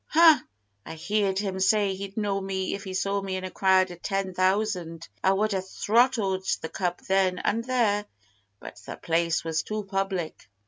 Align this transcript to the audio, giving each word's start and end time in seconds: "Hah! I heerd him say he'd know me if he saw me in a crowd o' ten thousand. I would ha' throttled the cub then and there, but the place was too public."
"Hah! 0.07 0.41
I 0.83 0.95
heerd 0.95 1.37
him 1.37 1.59
say 1.59 1.93
he'd 1.93 2.17
know 2.17 2.41
me 2.41 2.73
if 2.73 2.83
he 2.85 2.95
saw 2.95 3.21
me 3.21 3.35
in 3.35 3.43
a 3.43 3.51
crowd 3.51 3.91
o' 3.91 3.95
ten 4.01 4.33
thousand. 4.33 5.07
I 5.23 5.31
would 5.33 5.51
ha' 5.53 5.59
throttled 5.61 6.47
the 6.63 6.69
cub 6.69 7.01
then 7.07 7.37
and 7.37 7.63
there, 7.63 8.05
but 8.59 8.77
the 8.77 8.95
place 8.97 9.43
was 9.43 9.61
too 9.61 9.83
public." 9.83 10.49